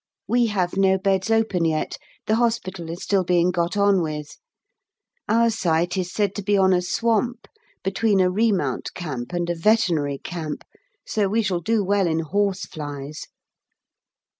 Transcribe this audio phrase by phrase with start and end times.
[0.27, 4.35] We have no beds open yet; the hospital is still being got on with;
[5.29, 7.45] our site is said to be on a swamp
[7.83, 10.63] between a Remount Camp and a Veterinary Camp,
[11.05, 13.27] so we shall do well in horse flies.